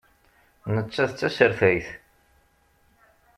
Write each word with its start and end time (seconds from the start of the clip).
Nettat 0.73 1.11
d 1.11 1.15
tasertayt. 1.19 1.87